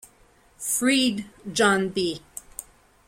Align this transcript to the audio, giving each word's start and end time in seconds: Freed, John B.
Freed, 0.57 1.25
John 1.53 1.89
B. 1.89 2.23